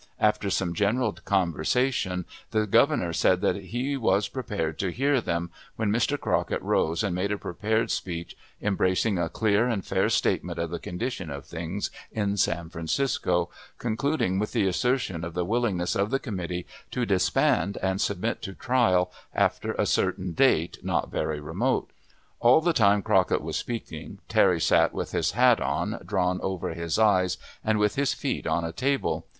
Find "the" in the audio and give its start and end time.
2.49-2.65, 10.71-10.79, 14.53-14.65, 15.35-15.45, 16.09-16.17, 22.59-22.73